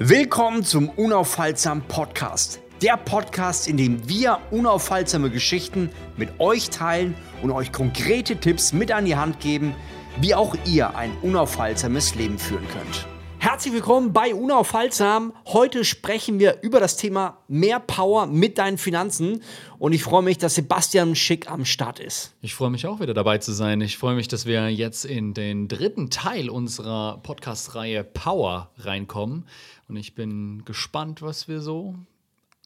[0.00, 2.60] Willkommen zum Unaufhaltsam Podcast.
[2.82, 8.92] Der Podcast, in dem wir unaufhaltsame Geschichten mit euch teilen und euch konkrete Tipps mit
[8.92, 9.74] an die Hand geben,
[10.20, 13.08] wie auch ihr ein unaufhaltsames Leben führen könnt.
[13.40, 15.32] Herzlich willkommen bei Unaufhaltsam.
[15.46, 19.42] Heute sprechen wir über das Thema mehr Power mit deinen Finanzen
[19.78, 22.34] und ich freue mich, dass Sebastian Schick am Start ist.
[22.40, 23.80] Ich freue mich auch wieder dabei zu sein.
[23.80, 29.46] Ich freue mich, dass wir jetzt in den dritten Teil unserer Podcast-Reihe Power reinkommen
[29.88, 31.94] und ich bin gespannt, was wir so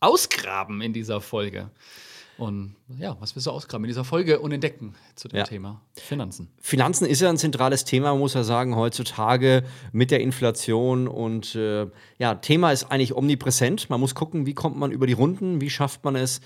[0.00, 1.70] ausgraben in dieser Folge.
[2.42, 5.44] Und ja, was wir so ausgraben in dieser Folge und entdecken zu dem ja.
[5.44, 6.48] Thema Finanzen.
[6.60, 11.06] Finanzen ist ja ein zentrales Thema, muss ja sagen, heutzutage mit der Inflation.
[11.06, 11.86] Und äh,
[12.18, 13.90] ja, Thema ist eigentlich omnipräsent.
[13.90, 16.40] Man muss gucken, wie kommt man über die Runden, wie schafft man es,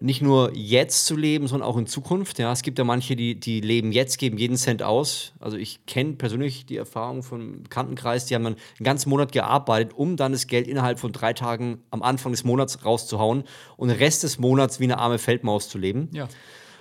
[0.00, 2.38] nicht nur jetzt zu leben, sondern auch in Zukunft.
[2.38, 5.32] Ja, es gibt ja manche, die, die leben jetzt, geben jeden Cent aus.
[5.40, 9.92] Also ich kenne persönlich die Erfahrung von Bekanntenkreis, die haben dann einen ganzen Monat gearbeitet,
[9.94, 13.44] um dann das Geld innerhalb von drei Tagen am Anfang des Monats rauszuhauen
[13.76, 16.08] und den Rest des Monats wie eine arme Feldmaus zu leben.
[16.12, 16.28] Ja.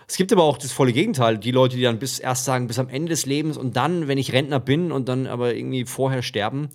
[0.07, 2.79] Es gibt aber auch das volle Gegenteil, die Leute, die dann bis erst sagen, bis
[2.79, 6.23] am Ende des Lebens und dann, wenn ich Rentner bin und dann aber irgendwie vorher
[6.23, 6.69] sterben.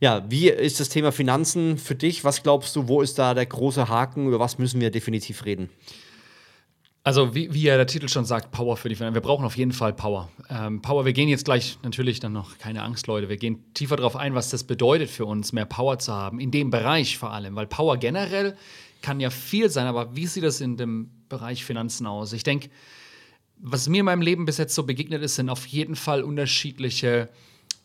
[0.00, 2.22] Ja, wie ist das Thema Finanzen für dich?
[2.24, 4.28] Was glaubst du, wo ist da der große Haken?
[4.28, 5.70] Über was müssen wir definitiv reden?
[7.02, 9.14] Also, wie, wie ja der Titel schon sagt, Power für die Finanzen.
[9.14, 10.28] Wir brauchen auf jeden Fall Power.
[10.50, 13.96] Ähm, Power, wir gehen jetzt gleich natürlich dann noch, keine Angst, Leute, wir gehen tiefer
[13.96, 17.30] darauf ein, was das bedeutet für uns, mehr Power zu haben, in dem Bereich vor
[17.30, 17.54] allem.
[17.54, 18.56] Weil Power generell
[19.02, 22.32] kann ja viel sein, aber wie sieht das in dem Bereich Finanzen aus?
[22.32, 22.70] Ich denke,
[23.58, 27.28] was mir in meinem Leben bis jetzt so begegnet ist, sind auf jeden Fall unterschiedliche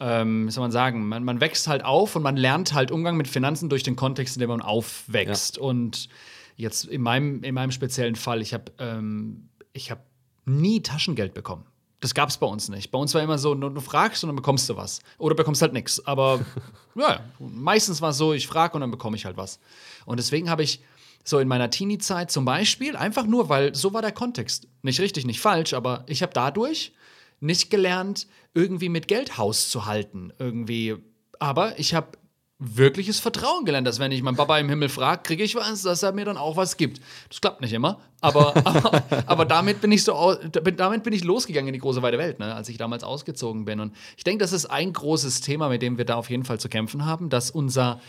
[0.01, 3.17] ähm, wie soll man sagen, man, man, wächst halt auf und man lernt halt Umgang
[3.17, 5.57] mit Finanzen durch den Kontext, in dem man aufwächst.
[5.57, 5.63] Ja.
[5.63, 6.09] Und
[6.55, 10.03] jetzt in meinem, in meinem speziellen Fall, ich habe ähm, hab
[10.45, 11.65] nie Taschengeld bekommen.
[11.99, 12.89] Das gab es bei uns nicht.
[12.89, 15.01] Bei uns war immer so, du, du fragst und dann bekommst du was.
[15.19, 16.03] Oder bekommst halt nichts.
[16.07, 16.43] Aber
[16.95, 19.59] ja, meistens war es so, ich frage und dann bekomme ich halt was.
[20.05, 20.81] Und deswegen habe ich
[21.23, 24.67] so in meiner Teenie-Zeit zum Beispiel, einfach nur, weil so war der Kontext.
[24.81, 26.91] Nicht richtig, nicht falsch, aber ich habe dadurch
[27.41, 30.31] nicht gelernt, irgendwie mit Geld Haus zu halten.
[30.39, 30.95] Irgendwie.
[31.39, 32.17] Aber ich habe
[32.63, 36.03] wirkliches Vertrauen gelernt, dass wenn ich meinen Papa im Himmel frage, kriege ich was, dass
[36.03, 37.01] er mir dann auch was gibt.
[37.27, 41.69] Das klappt nicht immer, aber, aber, aber, damit bin ich so damit bin ich losgegangen
[41.69, 43.79] in die große weite Welt, ne, als ich damals ausgezogen bin.
[43.79, 46.59] Und ich denke, das ist ein großes Thema, mit dem wir da auf jeden Fall
[46.59, 47.99] zu kämpfen haben, dass unser,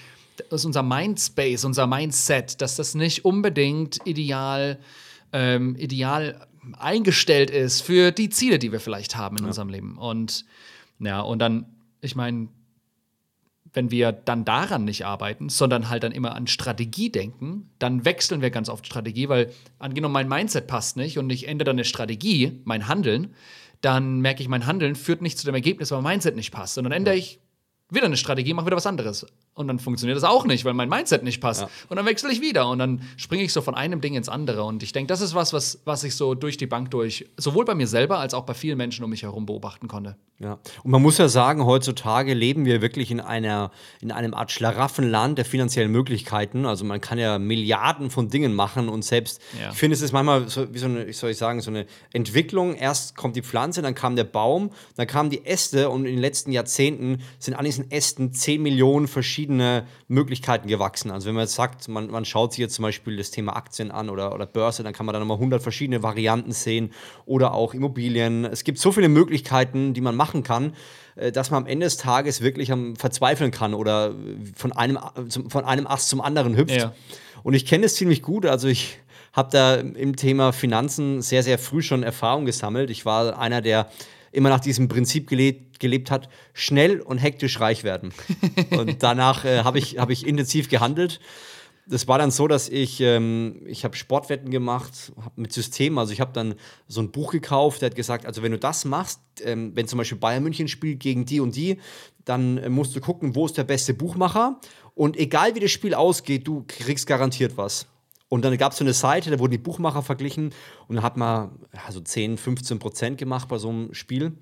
[0.51, 4.79] dass unser Mindspace, unser Mindset, dass das nicht unbedingt ideal,
[5.33, 6.47] ähm, ideal
[6.79, 9.49] eingestellt ist für die Ziele, die wir vielleicht haben in ja.
[9.49, 9.99] unserem Leben.
[9.99, 10.45] Und
[10.99, 11.67] ja, und dann,
[12.01, 12.49] ich meine,
[13.75, 18.43] wenn wir dann daran nicht arbeiten, sondern halt dann immer an Strategie denken, dann wechseln
[18.43, 21.85] wir ganz oft Strategie, weil angenommen mein Mindset passt nicht und ich ändere dann eine
[21.85, 23.35] Strategie, mein Handeln,
[23.81, 26.79] dann merke ich, mein Handeln führt nicht zu dem Ergebnis, weil mein Mindset nicht passt.
[26.79, 27.41] Und dann ändere ich
[27.91, 29.27] wieder eine Strategie, mache wieder was anderes.
[29.55, 31.63] Und dann funktioniert das auch nicht, weil mein Mindset nicht passt.
[31.63, 31.69] Ja.
[31.91, 34.65] Und dann wechsle ich wieder und dann springe ich so von einem Ding ins andere.
[34.65, 37.67] Und ich denke, das ist was, was, was ich so durch die Bank durch, sowohl
[37.67, 40.17] bei mir selber als auch bei vielen Menschen um mich herum beobachten konnte.
[40.43, 43.71] Ja, und man muss ja sagen, heutzutage leben wir wirklich in einer,
[44.01, 46.67] in einem Art Schlaraffenland der finanziellen Möglichkeiten.
[46.67, 49.71] Also man kann ja Milliarden von Dingen machen und selbst, ja.
[49.71, 51.87] ich finde, es ist manchmal so, wie so eine, wie soll ich sagen, so eine
[52.13, 52.75] Entwicklung.
[52.75, 56.21] Erst kommt die Pflanze, dann kam der Baum, dann kamen die Äste und in den
[56.21, 61.11] letzten Jahrzehnten sind an diesen Ästen 10 Millionen verschiedene verschiedene Möglichkeiten gewachsen.
[61.11, 63.91] Also wenn man jetzt sagt, man, man schaut sich jetzt zum Beispiel das Thema Aktien
[63.91, 66.93] an oder, oder Börse, dann kann man da nochmal 100 verschiedene Varianten sehen
[67.27, 68.45] oder auch Immobilien.
[68.45, 70.75] Es gibt so viele Möglichkeiten, die man machen kann,
[71.17, 74.15] äh, dass man am Ende des Tages wirklich am Verzweifeln kann oder
[74.55, 74.99] von einem,
[75.49, 76.77] von einem Ast zum anderen hüpft.
[76.77, 76.95] Ja.
[77.43, 78.47] Und ich kenne es ziemlich gut.
[78.47, 78.99] Also ich
[79.33, 82.91] habe da im Thema Finanzen sehr, sehr früh schon Erfahrung gesammelt.
[82.91, 83.89] Ich war einer der
[84.33, 88.13] immer nach diesem Prinzip gelebt, gelebt hat, schnell und hektisch reich werden.
[88.71, 91.21] und danach äh, habe ich, hab ich intensiv gehandelt.
[91.87, 95.99] Das war dann so, dass ich, ähm, ich habe Sportwetten gemacht mit System.
[95.99, 96.55] Also ich habe dann
[96.87, 99.99] so ein Buch gekauft, der hat gesagt, also wenn du das machst, ähm, wenn zum
[99.99, 101.79] Beispiel Bayern München spielt gegen die und die,
[102.25, 104.61] dann äh, musst du gucken, wo ist der beste Buchmacher.
[104.95, 107.87] Und egal wie das Spiel ausgeht, du kriegst garantiert was.
[108.33, 110.55] Und dann gab es so eine Seite, da wurden die Buchmacher verglichen
[110.89, 111.51] und dann hat man
[111.91, 114.33] so 10, 15 Prozent gemacht bei so einem Spiel.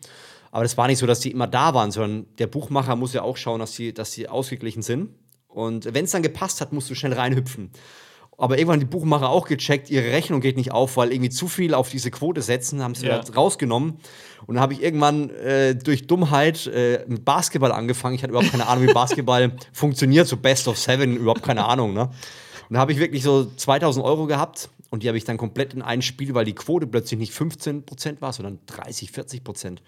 [0.53, 3.23] Aber das war nicht so, dass die immer da waren, sondern der Buchmacher muss ja
[3.23, 5.11] auch schauen, dass sie, dass sie ausgeglichen sind.
[5.49, 7.73] Und wenn es dann gepasst hat, musst du schnell reinhüpfen.
[8.39, 11.49] Aber irgendwann haben die Buchmacher auch gecheckt, ihre Rechnung geht nicht auf, weil irgendwie zu
[11.49, 13.21] viel auf diese Quote setzen, haben sie ja.
[13.35, 13.99] rausgenommen.
[14.47, 18.15] Und dann habe ich irgendwann äh, durch Dummheit äh, mit Basketball angefangen.
[18.15, 21.93] Ich hatte überhaupt keine Ahnung, wie Basketball funktioniert, so Best of Seven, überhaupt keine Ahnung.
[21.93, 22.09] Ne?
[22.71, 25.75] Und da habe ich wirklich so 2000 Euro gehabt und die habe ich dann komplett
[25.75, 29.79] in ein Spiel, weil die Quote plötzlich nicht 15% war, sondern 30, 40%.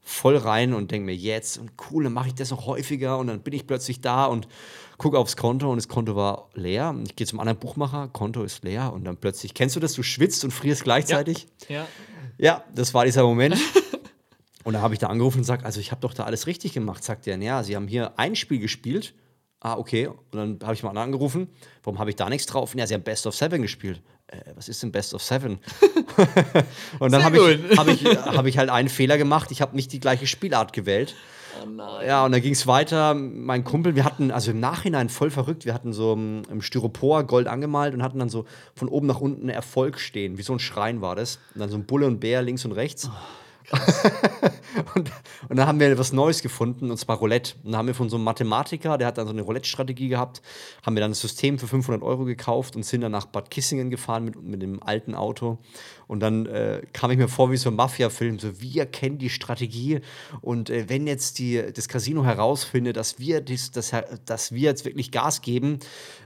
[0.00, 3.26] Voll rein und denke mir, jetzt und cool, dann mache ich das noch häufiger und
[3.26, 4.48] dann bin ich plötzlich da und
[4.96, 6.98] gucke aufs Konto und das Konto war leer.
[7.04, 10.02] Ich gehe zum anderen Buchmacher, Konto ist leer und dann plötzlich, kennst du das, du
[10.02, 11.46] schwitzt und frierst gleichzeitig?
[11.68, 11.76] Ja.
[11.76, 11.86] Ja,
[12.38, 13.58] ja das war dieser Moment.
[14.64, 16.72] und da habe ich da angerufen und gesagt, also ich habe doch da alles richtig
[16.72, 17.04] gemacht.
[17.04, 19.12] Sagt er, ja, Sie haben hier ein Spiel gespielt
[19.60, 20.06] Ah, okay.
[20.06, 21.48] Und dann habe ich mal angerufen.
[21.82, 22.74] Warum habe ich da nichts drauf?
[22.74, 24.00] Ja, sie haben Best of Seven gespielt.
[24.28, 25.58] Äh, was ist denn Best of Seven?
[26.98, 29.50] und dann habe ich, hab ich, hab ich halt einen Fehler gemacht.
[29.50, 31.14] Ich habe nicht die gleiche Spielart gewählt.
[31.62, 32.02] Oh.
[32.06, 33.12] Ja, und dann ging es weiter.
[33.14, 37.24] Mein Kumpel, wir hatten, also im Nachhinein voll verrückt, wir hatten so im, im Styropor
[37.24, 40.38] Gold angemalt und hatten dann so von oben nach unten Erfolg stehen.
[40.38, 41.38] Wie so ein Schrein war das.
[41.54, 43.10] Und dann so ein Bulle und Bär links und rechts.
[43.12, 43.39] Oh.
[44.94, 45.10] und,
[45.48, 47.54] und, dann haben wir etwas Neues gefunden, und zwar Roulette.
[47.62, 50.42] Und dann haben wir von so einem Mathematiker, der hat dann so eine Roulette-Strategie gehabt,
[50.84, 53.90] haben wir dann ein System für 500 Euro gekauft und sind dann nach Bad Kissingen
[53.90, 55.58] gefahren mit, mit dem alten Auto.
[56.06, 59.30] Und dann äh, kam ich mir vor wie so ein Mafia-Film, so wir kennen die
[59.30, 60.00] Strategie
[60.40, 63.92] und äh, wenn jetzt die, das Casino herausfindet, dass wir, dies, das,
[64.24, 65.78] dass wir jetzt wirklich Gas geben,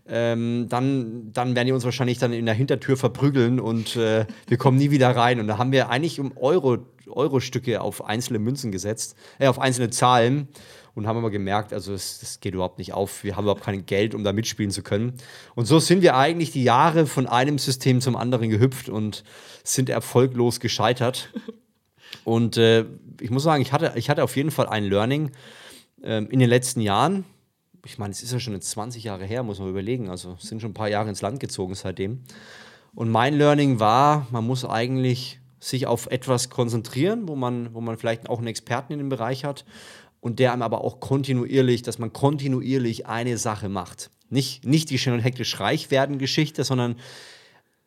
[0.06, 4.56] ähm, dann, dann werden die uns wahrscheinlich dann in der Hintertür verprügeln und äh, wir
[4.56, 5.40] kommen nie wieder rein.
[5.40, 6.78] Und da haben wir eigentlich um Euro
[7.08, 10.48] Euro-Stücke auf einzelne Münzen gesetzt, äh, auf einzelne Zahlen
[10.94, 13.24] und haben aber gemerkt, also das, geht überhaupt nicht auf.
[13.24, 15.14] Wir haben überhaupt kein Geld, um da mitspielen zu können.
[15.54, 19.24] Und so sind wir eigentlich die Jahre von einem System zum anderen gehüpft und
[19.64, 21.32] sind erfolglos gescheitert.
[22.22, 22.84] Und äh,
[23.20, 25.32] ich muss sagen, ich hatte, ich hatte auf jeden Fall ein Learning
[26.00, 27.24] äh, in den letzten Jahren.
[27.84, 30.08] Ich meine, es ist ja schon 20 Jahre her, muss man überlegen.
[30.08, 32.22] Also es sind schon ein paar Jahre ins Land gezogen seitdem.
[32.94, 37.96] Und mein Learning war, man muss eigentlich sich auf etwas konzentrieren, wo man, wo man
[37.96, 39.64] vielleicht auch einen Experten in dem Bereich hat
[40.20, 44.11] und der einem aber auch kontinuierlich, dass man kontinuierlich eine Sache macht.
[44.31, 46.96] Nicht, nicht die schnell und hektisch reich werden Geschichte, sondern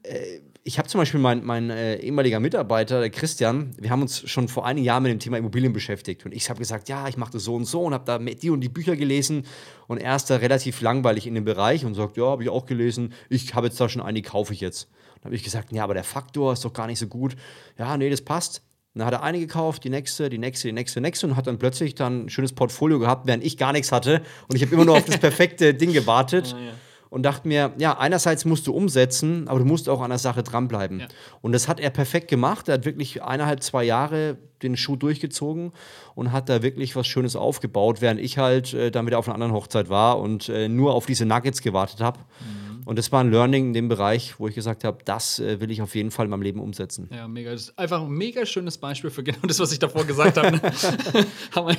[0.03, 4.29] äh, ich habe zum Beispiel mein, mein äh, ehemaliger Mitarbeiter, der Christian, wir haben uns
[4.29, 6.25] schon vor einigen Jahren mit dem Thema Immobilien beschäftigt.
[6.25, 8.49] Und ich habe gesagt, ja, ich mache das so und so und habe da die
[8.49, 9.45] und die Bücher gelesen.
[9.87, 12.65] Und er ist da relativ langweilig in dem Bereich und sagt, ja, habe ich auch
[12.65, 13.13] gelesen.
[13.29, 14.89] Ich habe jetzt da schon eine, kaufe ich jetzt.
[15.21, 17.35] Dann habe ich gesagt, ja, aber der Faktor ist doch gar nicht so gut.
[17.77, 18.61] Ja, nee, das passt.
[18.97, 21.47] Dann hat er eine gekauft, die nächste, die nächste, die nächste, die nächste und hat
[21.47, 24.23] dann plötzlich dann ein schönes Portfolio gehabt, während ich gar nichts hatte.
[24.47, 26.55] Und ich habe immer nur auf das perfekte Ding gewartet.
[26.55, 26.71] Oh, ja.
[27.09, 30.43] Und dachte mir, ja, einerseits musst du umsetzen, aber du musst auch an der Sache
[30.43, 30.99] dranbleiben.
[31.01, 31.07] Ja.
[31.41, 32.67] Und das hat er perfekt gemacht.
[32.67, 35.71] Er hat wirklich eineinhalb, zwei Jahre den Schuh durchgezogen
[36.15, 39.35] und hat da wirklich was Schönes aufgebaut, während ich halt äh, dann wieder auf einer
[39.35, 42.19] anderen Hochzeit war und äh, nur auf diese Nuggets gewartet habe.
[42.19, 42.66] Mhm.
[42.87, 45.69] Und das war ein Learning in dem Bereich, wo ich gesagt habe, das äh, will
[45.71, 47.09] ich auf jeden Fall in meinem Leben umsetzen.
[47.13, 47.51] Ja, mega.
[47.51, 50.53] Das ist einfach ein mega schönes Beispiel für genau das, was ich davor gesagt habe.
[50.53, 50.61] Ne?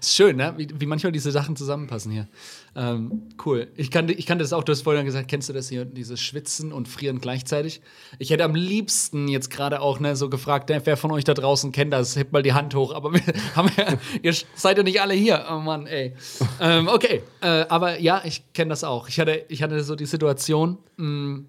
[0.00, 0.52] ist schön, ne?
[0.58, 2.28] wie, wie, manchmal diese Sachen zusammenpassen hier.
[2.76, 3.68] Ähm, cool.
[3.74, 6.20] Ich kannte, ich kannte das auch, du hast vorhin gesagt, kennst du das hier, dieses
[6.20, 7.80] Schwitzen und Frieren gleichzeitig?
[8.18, 11.72] Ich hätte am liebsten jetzt gerade auch ne, so gefragt, wer von euch da draußen
[11.72, 13.22] kennt das, hebt mal die Hand hoch, aber wir
[13.56, 15.46] haben ja, ihr seid ja nicht alle hier.
[15.50, 16.12] Oh Mann, ey.
[16.60, 19.08] Ähm, okay, äh, aber ja, ich kenne das auch.
[19.08, 21.48] Ich hatte, ich hatte so die Situation, mh, hm,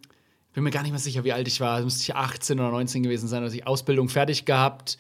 [0.53, 1.81] bin mir gar nicht mehr sicher, wie alt ich war.
[1.81, 4.97] Müsste ich 18 oder 19 gewesen sein, also ich Ausbildung fertig gehabt.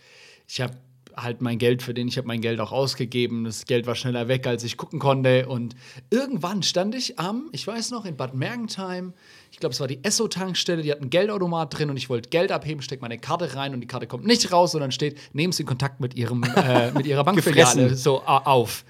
[0.47, 0.75] Ich habe
[1.15, 3.43] halt mein Geld für den, ich habe mein Geld auch ausgegeben.
[3.43, 5.47] Das Geld war schneller weg, als ich gucken konnte.
[5.47, 5.75] Und
[6.09, 9.13] irgendwann stand ich am, ich weiß noch, in Bad Mergentheim.
[9.51, 12.51] Ich glaube, es war die Esso-Tankstelle, die hat einen Geldautomat drin und ich wollte Geld
[12.51, 15.63] abheben, stecke meine Karte rein und die Karte kommt nicht raus, sondern steht, nehmen Sie
[15.63, 18.83] in Kontakt mit, ihrem, äh, mit Ihrer Bankfiliale so auf.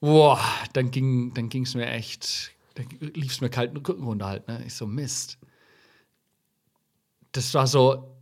[0.00, 0.40] Boah,
[0.72, 4.48] dann ging dann es mir echt da lief es mir kalt den Rücken runter halt.
[4.48, 4.62] Ne?
[4.66, 5.38] Ich so, Mist.
[7.32, 8.16] Das war so,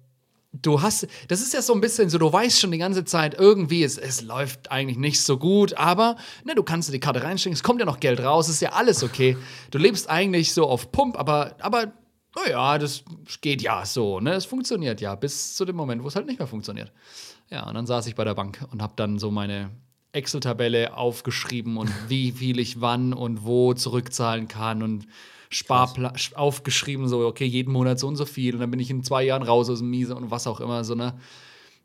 [0.53, 3.35] du hast, das ist ja so ein bisschen so, du weißt schon die ganze Zeit,
[3.39, 7.23] irgendwie, es, es läuft eigentlich nicht so gut, aber ne, du kannst dir die Karte
[7.23, 9.37] reinstecken, es kommt ja noch Geld raus, ist ja alles okay.
[9.71, 11.93] Du lebst eigentlich so auf Pump, aber, aber
[12.35, 13.05] naja, das
[13.41, 14.33] geht ja so, ne?
[14.35, 16.93] Es funktioniert ja, bis zu dem Moment, wo es halt nicht mehr funktioniert.
[17.51, 19.71] Ja, und dann saß ich bei der Bank und habe dann so meine
[20.17, 25.07] Excel-Tabelle aufgeschrieben und wie viel ich wann und wo zurückzahlen kann und
[25.49, 29.05] Sparplan aufgeschrieben, so, okay, jeden Monat so und so viel und dann bin ich in
[29.05, 31.15] zwei Jahren raus aus dem Miese und was auch immer, so, ne?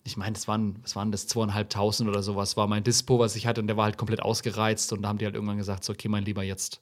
[0.04, 3.46] Ich meine, das waren, was waren das, zweieinhalbtausend oder sowas, war mein Dispo, was ich
[3.46, 5.94] hatte und der war halt komplett ausgereizt und da haben die halt irgendwann gesagt, so,
[5.94, 6.82] okay, mein Lieber, jetzt,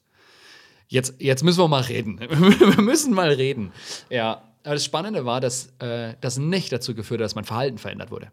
[0.88, 2.18] jetzt, jetzt müssen wir mal reden.
[2.28, 3.72] wir müssen mal reden.
[4.08, 7.76] Ja, aber das Spannende war, dass äh, das nicht dazu geführt hat, dass mein Verhalten
[7.76, 8.32] verändert wurde.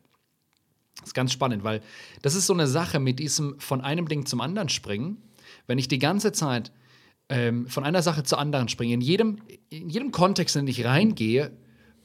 [0.99, 1.81] Das ist ganz spannend, weil
[2.21, 5.17] das ist so eine Sache mit diesem von einem Ding zum anderen springen.
[5.67, 6.71] Wenn ich die ganze Zeit
[7.29, 9.37] ähm, von einer Sache zur anderen springe, in jedem,
[9.69, 11.51] in jedem Kontext, in den ich reingehe,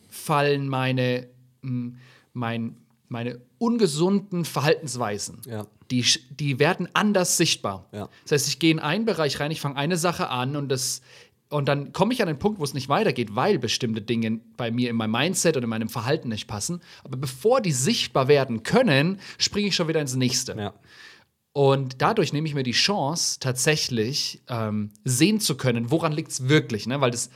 [0.09, 1.29] fallen meine,
[1.63, 1.97] hm,
[2.33, 2.77] mein,
[3.09, 5.41] meine ungesunden Verhaltensweisen.
[5.47, 5.67] Ja.
[5.91, 7.89] Die, die werden anders sichtbar.
[7.93, 8.09] Ja.
[8.25, 11.03] Das heißt, ich gehe in einen Bereich rein, ich fange eine Sache an und das
[11.53, 14.71] und dann komme ich an den Punkt, wo es nicht weitergeht, weil bestimmte Dinge bei
[14.71, 16.81] mir in meinem Mindset und in meinem Verhalten nicht passen.
[17.05, 20.57] Aber bevor die sichtbar werden können, springe ich schon wieder ins nächste.
[20.57, 20.73] Ja.
[21.53, 26.49] Und dadurch nehme ich mir die Chance, tatsächlich ähm, sehen zu können, woran liegt es
[26.49, 26.87] wirklich.
[26.87, 27.03] Ne?
[27.03, 27.29] Weil das,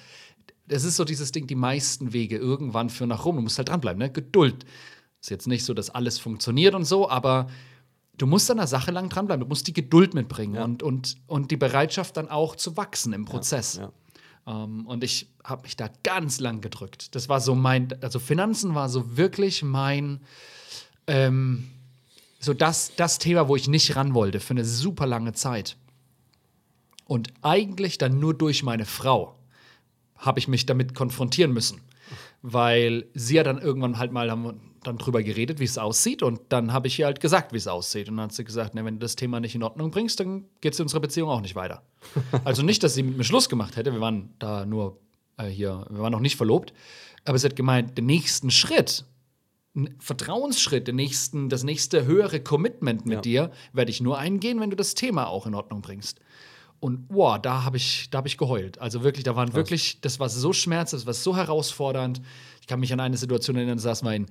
[0.67, 3.37] das ist so dieses Ding, die meisten Wege irgendwann führen nach Rom.
[3.37, 3.99] Du musst halt dranbleiben.
[3.99, 4.11] Ne?
[4.11, 4.65] Geduld.
[5.21, 7.49] Ist jetzt nicht so, dass alles funktioniert und so, aber
[8.17, 9.43] du musst an der Sache lang dranbleiben.
[9.43, 10.65] Du musst die Geduld mitbringen ja.
[10.65, 13.75] und, und, und die Bereitschaft dann auch zu wachsen im Prozess.
[13.75, 13.93] Ja,
[14.47, 14.65] ja.
[14.65, 17.15] Ähm, und ich habe mich da ganz lang gedrückt.
[17.15, 20.21] Das war so mein, also Finanzen war so wirklich mein,
[21.07, 21.69] ähm,
[22.39, 25.77] so das, das Thema, wo ich nicht ran wollte für eine super lange Zeit.
[27.07, 29.37] Und eigentlich dann nur durch meine Frau
[30.17, 31.81] habe ich mich damit konfrontieren müssen.
[32.43, 36.23] Weil sie ja dann irgendwann halt mal haben dann drüber geredet, wie es aussieht.
[36.23, 38.09] Und dann habe ich ihr halt gesagt, wie es aussieht.
[38.09, 40.45] Und dann hat sie gesagt, ne, wenn du das Thema nicht in Ordnung bringst, dann
[40.61, 41.83] geht es in unserer Beziehung auch nicht weiter.
[42.45, 43.93] also nicht, dass sie mit mir Schluss gemacht hätte.
[43.93, 44.99] Wir waren da nur
[45.37, 46.73] äh, hier, wir waren noch nicht verlobt.
[47.25, 49.05] Aber sie hat gemeint, den nächsten Schritt,
[49.99, 53.21] Vertrauensschritt, den nächsten, das nächste höhere Commitment mit ja.
[53.21, 56.21] dir, werde ich nur eingehen, wenn du das Thema auch in Ordnung bringst.
[56.79, 58.79] Und boah, da habe ich, hab ich geheult.
[58.79, 59.57] Also wirklich, da waren Krass.
[59.57, 62.21] wirklich, das war so schmerzhaft, das war so herausfordernd.
[62.61, 64.27] Ich kann mich an eine Situation erinnern, da saß mal in,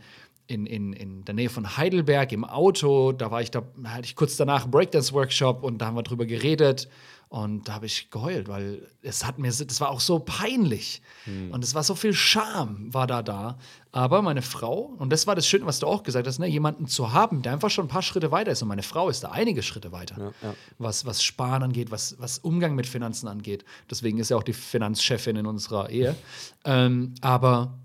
[0.48, 3.12] in, in, in der Nähe von Heidelberg im Auto.
[3.12, 6.25] Da war ich da, hatte ich kurz danach einen Breakdance-Workshop und da haben wir drüber
[6.25, 6.88] geredet.
[7.28, 11.02] Und da habe ich geheult, weil es hat mir, das war auch so peinlich.
[11.25, 11.52] Hm.
[11.52, 13.58] Und es war so viel Scham, war da da.
[13.92, 16.88] Aber meine Frau, und das war das Schöne, was du auch gesagt hast, ne, jemanden
[16.88, 18.62] zu haben, der einfach schon ein paar Schritte weiter ist.
[18.62, 20.56] Und meine Frau ist da einige Schritte weiter, ja, ja.
[20.78, 23.66] Was, was Sparen angeht, was, was Umgang mit Finanzen angeht.
[23.90, 26.16] Deswegen ist ja auch die Finanzchefin in unserer Ehe.
[26.68, 27.78] Ähm, aber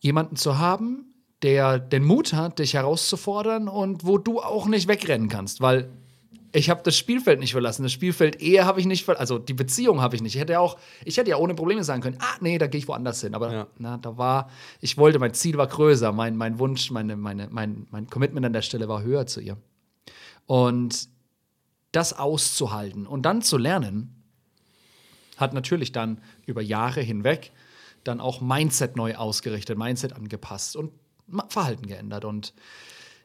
[0.00, 5.28] jemanden zu haben, der den Mut hat, dich herauszufordern und wo du auch nicht wegrennen
[5.28, 5.90] kannst, weil
[6.52, 7.82] ich habe das Spielfeld nicht verlassen.
[7.82, 9.20] Das Spielfeld Ehe habe ich nicht verlassen.
[9.20, 10.34] Also die Beziehung habe ich nicht.
[10.34, 12.78] Ich hätte ja auch, ich hätte ja ohne Probleme sagen können, ah, nee, da gehe
[12.78, 13.34] ich woanders hin.
[13.34, 13.66] Aber ja.
[13.78, 14.48] na, da war,
[14.80, 18.54] ich wollte, mein Ziel war größer, mein, mein Wunsch, meine, meine, mein, mein Commitment an
[18.54, 19.58] der Stelle war höher zu ihr.
[20.46, 21.10] Und
[21.92, 24.22] das auszuhalten und dann zu lernen,
[25.36, 27.52] hat natürlich dann über Jahre hinweg
[28.04, 30.92] dann auch Mindset neu ausgerichtet, Mindset angepasst und
[31.48, 32.24] Verhalten geändert.
[32.24, 32.54] Und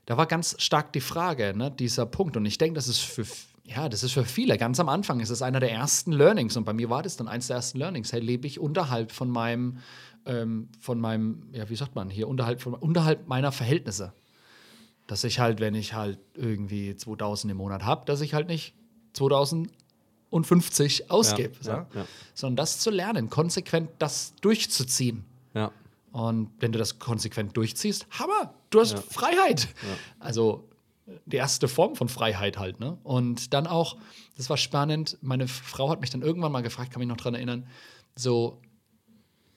[0.05, 2.38] da war ganz stark die Frage, ne, dieser Punkt.
[2.38, 3.25] Und ich denke, das ist für
[3.63, 4.58] ja, das ist für viele.
[4.58, 6.58] Ganz am Anfang ist es einer der ersten Learnings.
[6.58, 8.12] Und bei mir war das dann eins der ersten Learnings.
[8.12, 9.77] Hey, lebe ich unterhalb von meinem,
[10.25, 14.13] ähm, von meinem, ja, wie sagt man hier, unterhalb, von, unterhalb meiner Verhältnisse.
[15.08, 18.74] Dass ich halt, wenn ich halt irgendwie 2000 im Monat habe, dass ich halt nicht
[19.13, 21.53] 2050 ausgebe.
[21.63, 22.05] Ja, ja, ja.
[22.34, 25.24] Sondern das zu lernen, konsequent das durchzuziehen.
[25.53, 25.72] Ja.
[26.12, 29.01] Und wenn du das konsequent durchziehst, Hammer, du hast ja.
[29.01, 29.63] Freiheit.
[29.63, 29.98] Ja.
[30.20, 30.68] Also
[31.25, 32.98] die erste Form von Freiheit halt, ne?
[33.03, 33.98] Und dann auch,
[34.38, 37.36] das war spannend, meine Frau hat mich dann irgendwann mal gefragt, kann mich noch daran
[37.36, 37.68] erinnern,
[38.15, 38.62] so,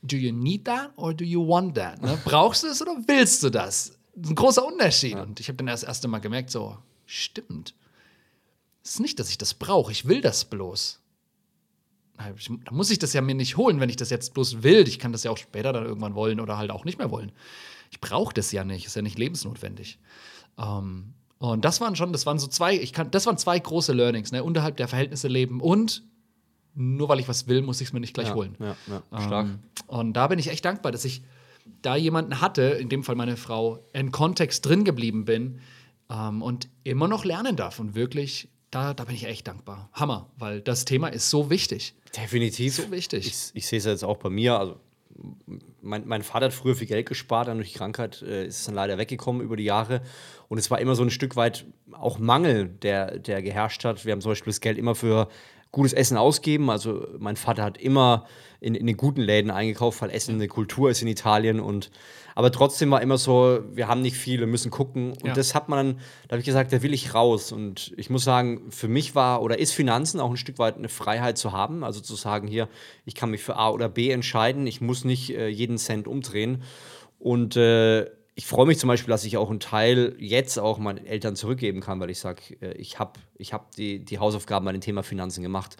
[0.02, 2.00] do you need that or do you want that?
[2.02, 2.18] Ne?
[2.24, 3.98] Brauchst du es oder willst du das?
[4.14, 5.12] das ein großer Unterschied.
[5.12, 5.22] Ja.
[5.22, 7.74] Und ich habe dann das erste Mal gemerkt, so, stimmt.
[8.82, 11.00] Es ist nicht, dass ich das brauche, ich will das bloß
[12.16, 14.86] da muss ich das ja mir nicht holen, wenn ich das jetzt bloß will.
[14.86, 17.32] Ich kann das ja auch später dann irgendwann wollen oder halt auch nicht mehr wollen.
[17.90, 19.98] Ich brauche das ja nicht, ist ja nicht lebensnotwendig.
[20.58, 23.92] Ähm, und das waren schon, das waren so zwei, ich kann, das waren zwei große
[23.92, 24.44] Learnings, ne?
[24.44, 26.02] unterhalb der Verhältnisse leben und
[26.74, 28.56] nur weil ich was will, muss ich es mir nicht gleich ja, holen.
[28.58, 29.46] Ja, ja, stark.
[29.46, 31.22] Ähm, und da bin ich echt dankbar, dass ich
[31.82, 35.60] da jemanden hatte, in dem Fall meine Frau, in Kontext drin geblieben bin
[36.10, 39.88] ähm, und immer noch lernen darf und wirklich da, da bin ich echt dankbar.
[39.92, 41.94] Hammer, weil das Thema ist so wichtig.
[42.16, 42.74] Definitiv.
[42.74, 43.26] So wichtig.
[43.26, 44.58] Ich, ich sehe es jetzt auch bei mir.
[44.58, 44.76] Also,
[45.80, 48.64] mein, mein Vater hat früher viel Geld gespart, dann durch die Krankheit äh, ist es
[48.66, 50.02] dann leider weggekommen über die Jahre.
[50.48, 54.04] Und es war immer so ein Stück weit auch Mangel, der, der geherrscht hat.
[54.04, 55.28] Wir haben zum Beispiel das Geld immer für
[55.74, 56.70] gutes Essen ausgeben.
[56.70, 58.26] Also mein Vater hat immer
[58.60, 61.60] in, in den guten Läden eingekauft, weil Essen eine Kultur ist in Italien.
[61.60, 61.90] Und
[62.34, 65.10] aber trotzdem war immer so, wir haben nicht viel, wir müssen gucken.
[65.10, 65.34] Und ja.
[65.34, 67.52] das hat man dann, da habe ich gesagt, da will ich raus.
[67.52, 70.88] Und ich muss sagen, für mich war oder ist Finanzen auch ein Stück weit eine
[70.88, 71.84] Freiheit zu haben.
[71.84, 72.68] Also zu sagen, hier,
[73.04, 76.62] ich kann mich für A oder B entscheiden, ich muss nicht äh, jeden Cent umdrehen.
[77.18, 81.06] Und äh, ich freue mich zum Beispiel, dass ich auch einen Teil jetzt auch meinen
[81.06, 84.72] Eltern zurückgeben kann, weil ich sage, äh, ich habe ich hab die, die Hausaufgaben bei
[84.72, 85.76] dem Thema Finanzen gemacht.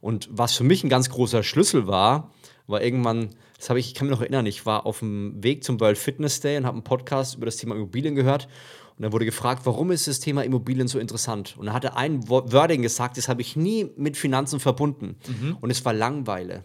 [0.00, 2.30] Und was für mich ein ganz großer Schlüssel war,
[2.68, 5.64] war irgendwann, das habe ich, ich kann mich noch erinnern, ich war auf dem Weg
[5.64, 8.46] zum World Fitness Day und habe einen Podcast über das Thema Immobilien gehört.
[8.96, 11.56] Und dann wurde gefragt, warum ist das Thema Immobilien so interessant?
[11.58, 15.16] Und er hatte ein Wording gesagt, das habe ich nie mit Finanzen verbunden.
[15.26, 15.58] Mhm.
[15.60, 16.64] Und es war Langweile.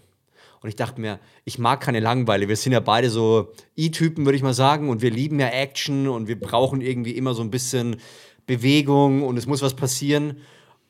[0.61, 2.47] Und ich dachte mir, ich mag keine Langweile.
[2.47, 4.89] Wir sind ja beide so E-Typen, würde ich mal sagen.
[4.89, 7.97] Und wir lieben ja Action und wir brauchen irgendwie immer so ein bisschen
[8.45, 10.37] Bewegung und es muss was passieren.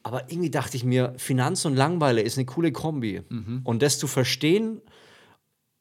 [0.04, 3.22] Aber irgendwie dachte ich mir, Finanz und Langweile ist eine coole Kombi.
[3.30, 3.62] Mhm.
[3.64, 4.82] Und das zu verstehen,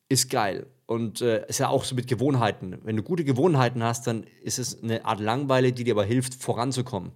[0.09, 0.67] ist geil.
[0.87, 2.79] Und äh, ist ja auch so mit Gewohnheiten.
[2.85, 6.35] Wenn du gute Gewohnheiten hast, dann ist es eine Art Langweile, die dir aber hilft,
[6.35, 7.13] voranzukommen.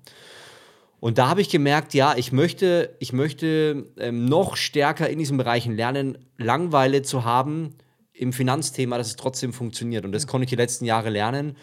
[1.04, 5.36] Und da habe ich gemerkt, ja, ich möchte, ich möchte ähm, noch stärker in diesen
[5.36, 7.74] Bereichen lernen, Langweile zu haben
[8.14, 10.06] im Finanzthema, dass es trotzdem funktioniert.
[10.06, 11.58] Und das konnte ich die letzten Jahre lernen.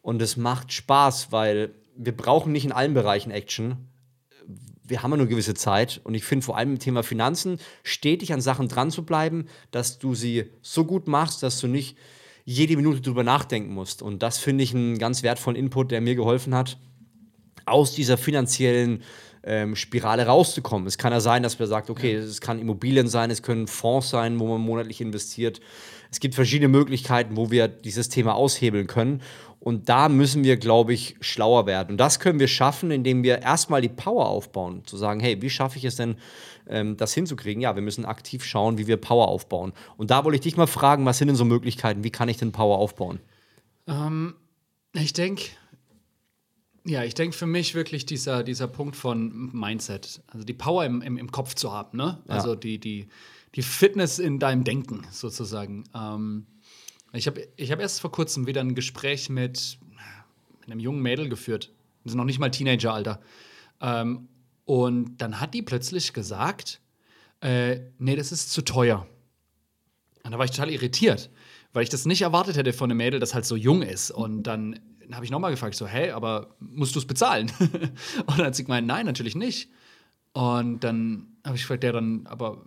[0.00, 3.76] Und es macht Spaß, weil wir brauchen nicht in allen Bereichen Action.
[4.82, 6.00] Wir haben ja nur gewisse Zeit.
[6.02, 9.98] Und ich finde vor allem im Thema Finanzen stetig an Sachen dran zu bleiben, dass
[9.98, 11.98] du sie so gut machst, dass du nicht
[12.46, 14.00] jede Minute drüber nachdenken musst.
[14.00, 16.78] Und das finde ich einen ganz wertvollen Input, der mir geholfen hat,
[17.66, 19.02] aus dieser finanziellen
[19.46, 20.86] ähm, Spirale rauszukommen.
[20.86, 24.10] Es kann ja sein, dass man sagt, okay, es kann Immobilien sein, es können Fonds
[24.10, 25.60] sein, wo man monatlich investiert.
[26.10, 29.22] Es gibt verschiedene Möglichkeiten, wo wir dieses Thema aushebeln können.
[29.60, 31.92] Und da müssen wir, glaube ich, schlauer werden.
[31.92, 34.82] Und das können wir schaffen, indem wir erstmal die Power aufbauen.
[34.86, 36.16] Zu sagen, hey, wie schaffe ich es denn,
[36.68, 37.60] ähm, das hinzukriegen?
[37.60, 39.72] Ja, wir müssen aktiv schauen, wie wir Power aufbauen.
[39.96, 42.04] Und da wollte ich dich mal fragen, was sind denn so Möglichkeiten?
[42.04, 43.18] Wie kann ich denn Power aufbauen?
[43.88, 44.34] Ähm,
[44.92, 45.46] ich denke,
[46.86, 50.22] ja, ich denke für mich wirklich dieser, dieser Punkt von Mindset.
[50.28, 52.22] Also die Power im, im, im Kopf zu haben, ne?
[52.28, 52.56] Also ja.
[52.56, 53.08] die, die,
[53.54, 55.84] die Fitness in deinem Denken sozusagen.
[55.94, 56.46] Ähm,
[57.12, 59.78] ich habe ich hab erst vor kurzem wieder ein Gespräch mit,
[60.60, 61.72] mit einem jungen Mädel geführt.
[62.04, 63.20] Das ist noch nicht mal Teenageralter.
[63.80, 64.28] Ähm,
[64.64, 66.80] und dann hat die plötzlich gesagt,
[67.40, 69.06] äh, nee, das ist zu teuer.
[70.22, 71.30] Und da war ich total irritiert,
[71.72, 74.10] weil ich das nicht erwartet hätte von einem Mädel, das halt so jung ist.
[74.10, 74.78] Und dann
[75.12, 77.50] habe ich nochmal gefragt, so, hey, aber musst du es bezahlen?
[77.60, 79.70] und dann hat sie gemeint, nein, natürlich nicht.
[80.32, 82.62] Und dann habe ich gefragt, ja, dann, aber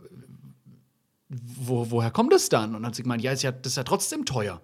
[1.29, 2.69] wo, woher kommt das dann?
[2.69, 4.61] Und dann hat sie gemeint, ja, ist ja, das ist ja trotzdem teuer.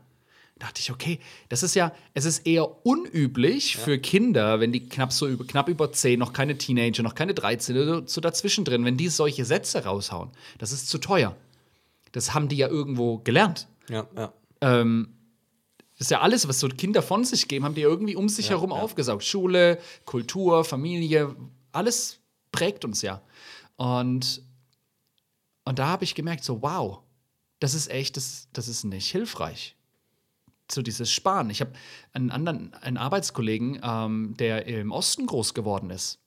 [0.57, 3.81] Da dachte ich, okay, das ist ja, es ist eher unüblich ja.
[3.81, 7.33] für Kinder, wenn die knapp so über, knapp über 10, noch keine Teenager, noch keine
[7.33, 10.31] 13, so dazwischen drin, wenn die solche Sätze raushauen.
[10.57, 11.35] Das ist zu teuer.
[12.13, 13.67] Das haben die ja irgendwo gelernt.
[13.89, 14.33] Ja, ja.
[14.61, 15.09] Ähm,
[15.97, 18.47] das ist ja alles, was so Kinder von sich geben, haben die irgendwie um sich
[18.47, 18.77] ja, herum ja.
[18.77, 19.23] aufgesaugt.
[19.23, 21.35] Schule, Kultur, Familie,
[21.71, 22.19] alles
[22.51, 23.21] prägt uns ja.
[23.77, 24.43] Und
[25.65, 26.99] und da habe ich gemerkt, so, wow,
[27.59, 29.75] das ist echt, das, das ist nicht hilfreich.
[30.71, 31.49] So dieses Sparen.
[31.49, 31.73] Ich habe
[32.13, 36.19] einen anderen, einen Arbeitskollegen, ähm, der im Osten groß geworden ist.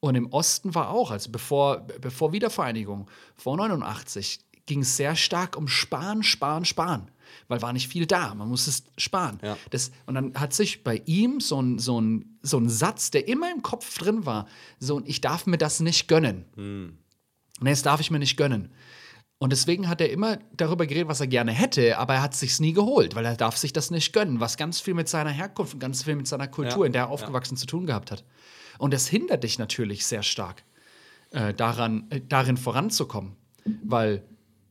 [0.00, 5.56] Und im Osten war auch, also bevor, bevor Wiedervereinigung, vor 89, ging es sehr stark
[5.56, 7.10] um Sparen, Sparen, Sparen.
[7.48, 9.38] Weil war nicht viel da, man musste es sparen.
[9.42, 9.56] Ja.
[9.70, 13.28] Das, und dann hat sich bei ihm so ein, so, ein, so ein Satz, der
[13.28, 14.46] immer im Kopf drin war,
[14.78, 16.44] so ein Ich darf mir das nicht gönnen.
[16.56, 16.98] Hm.
[17.60, 18.72] Nee, das darf ich mir nicht gönnen.
[19.42, 22.38] Und deswegen hat er immer darüber geredet, was er gerne hätte, aber er hat es
[22.38, 25.30] sich nie geholt, weil er darf sich das nicht gönnen, was ganz viel mit seiner
[25.30, 27.60] Herkunft und ganz viel mit seiner Kultur, ja, in der er aufgewachsen ja.
[27.60, 28.24] zu tun gehabt hat.
[28.78, 30.62] Und das hindert dich natürlich sehr stark,
[31.30, 33.34] äh, daran, äh, darin voranzukommen,
[33.82, 34.22] weil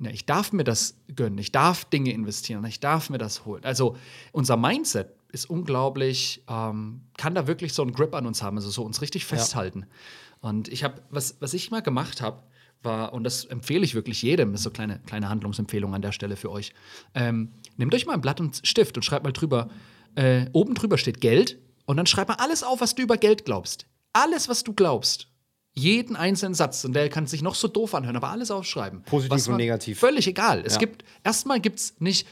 [0.02, 3.64] ja, ich darf mir das gönnen, ich darf Dinge investieren, ich darf mir das holen.
[3.64, 3.96] Also
[4.32, 8.70] unser Mindset ist unglaublich, ähm, kann da wirklich so einen Grip an uns haben, also
[8.70, 9.82] so uns richtig festhalten.
[9.82, 10.50] Ja.
[10.50, 12.44] Und ich habe, was, was ich mal gemacht habe,
[12.84, 16.12] war, und das empfehle ich wirklich jedem, das ist so kleine, kleine Handlungsempfehlung an der
[16.12, 16.74] Stelle für euch.
[17.14, 19.70] Ähm, nehmt euch mal ein Blatt und Stift und schreibt mal drüber,
[20.16, 23.46] äh, oben drüber steht Geld und dann schreibt mal alles auf, was du über Geld
[23.46, 23.86] glaubst.
[24.14, 25.31] Alles, was du glaubst.
[25.74, 29.04] Jeden einzelnen Satz, und der kann sich noch so doof anhören, aber alles aufschreiben.
[29.04, 30.00] Positiv und negativ.
[30.00, 30.64] Völlig egal.
[30.66, 30.80] Es ja.
[30.80, 32.28] gibt, erstmal gibt es nicht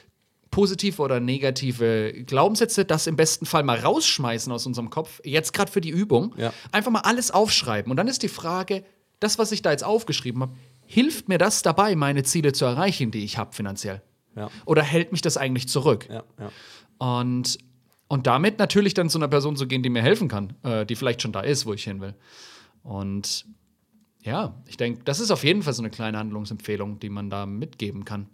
[0.52, 5.72] positive oder negative Glaubenssätze, das im besten Fall mal rausschmeißen aus unserem Kopf, jetzt gerade
[5.72, 6.34] für die Übung.
[6.38, 6.54] Ja.
[6.72, 7.90] Einfach mal alles aufschreiben.
[7.92, 8.84] Und dann ist die Frage,
[9.20, 13.12] das, was ich da jetzt aufgeschrieben habe, hilft mir das dabei, meine Ziele zu erreichen,
[13.12, 14.02] die ich habe finanziell?
[14.36, 14.50] Ja.
[14.66, 16.08] Oder hält mich das eigentlich zurück?
[16.98, 17.58] Und,
[18.08, 20.96] und damit natürlich dann zu einer Person zu gehen, die mir helfen kann, äh, die
[20.96, 22.16] vielleicht schon da ist, wo ich hin will.
[22.84, 23.46] Und
[24.24, 27.46] ja, ich denke, das ist auf jeden Fall so eine kleine Handlungsempfehlung, die man da
[27.46, 28.28] mitgeben kann.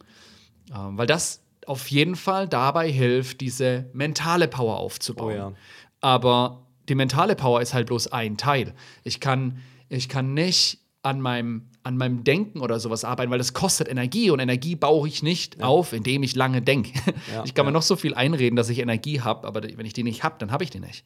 [0.73, 5.33] Ähm, weil das auf jeden Fall dabei hilft, diese mentale Power aufzubauen.
[5.33, 5.53] Oh ja.
[6.01, 8.73] Aber die mentale Power ist halt bloß ein Teil.
[9.03, 13.53] Ich kann ich kann nicht an meinem, an meinem Denken oder sowas arbeiten, weil das
[13.53, 15.65] kostet Energie und Energie baue ich nicht ja.
[15.65, 16.91] auf, indem ich lange denke.
[17.31, 19.93] Ja, ich kann mir noch so viel einreden, dass ich Energie habe, aber wenn ich
[19.93, 21.05] die nicht habe, dann habe ich die nicht.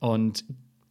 [0.00, 0.44] Und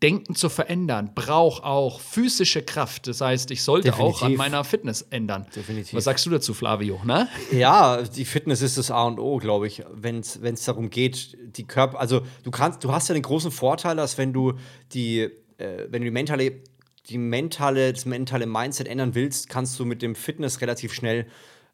[0.04, 3.08] Denken zu verändern braucht auch physische Kraft.
[3.08, 4.16] Das heißt, ich sollte Definitiv.
[4.16, 5.48] auch an meiner Fitness ändern.
[5.56, 5.94] Definitiv.
[5.94, 7.00] Was sagst du dazu, Flavio?
[7.06, 7.28] Ne?
[7.52, 11.66] Ja, die Fitness ist das A und O, glaube ich, wenn es darum geht, die
[11.66, 14.54] Körper, also du kannst, du hast ja den großen Vorteil, dass wenn du
[14.92, 15.22] die,
[15.58, 16.62] äh, wenn du die mentale
[17.10, 21.28] die mentale, das mentale Mindset ändern willst, kannst du mit dem Fitness relativ schnell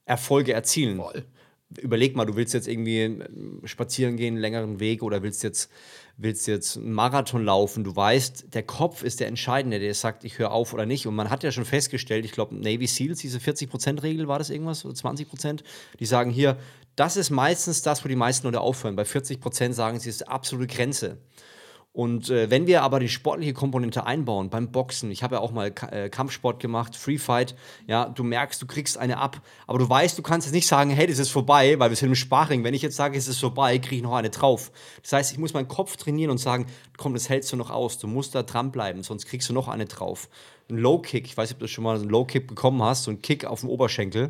[0.06, 0.98] Erfolge erzielen.
[0.98, 1.26] Voll.
[1.80, 3.28] Überleg mal, du willst jetzt irgendwie äh,
[3.66, 5.70] spazieren gehen, einen längeren Weg oder willst jetzt,
[6.18, 7.84] willst jetzt einen Marathon laufen.
[7.84, 11.08] Du weißt, der Kopf ist der Entscheidende, der sagt, ich höre auf oder nicht.
[11.08, 14.86] Und man hat ja schon festgestellt, ich glaube, Navy SEALs, diese 40%-Regel war das irgendwas,
[14.86, 15.62] oder 20%,
[16.00, 16.58] die sagen hier,
[16.96, 18.96] das ist meistens das, wo die meisten Leute aufhören.
[18.96, 21.18] Bei 40% sagen sie, es ist absolute Grenze.
[21.94, 25.52] Und äh, wenn wir aber die sportliche Komponente einbauen beim Boxen, ich habe ja auch
[25.52, 27.54] mal K äh, Kampfsport gemacht, Free Fight,
[27.86, 30.90] ja, du merkst, du kriegst eine ab, aber du weißt, du kannst jetzt nicht sagen,
[30.90, 32.64] hey, das ist vorbei, weil wir sind im Sparring.
[32.64, 34.72] Wenn ich jetzt sage, es ist vorbei, kriege ich noch eine drauf.
[35.02, 37.98] Das heißt, ich muss meinen Kopf trainieren und sagen, komm, das hältst du noch aus,
[37.98, 40.30] du musst da dranbleiben, sonst kriegst du noch eine drauf.
[40.70, 43.04] Ein Low Kick, ich weiß nicht, ob du schon mal einen Low Kick bekommen hast,
[43.04, 44.30] so ein Kick auf dem Oberschenkel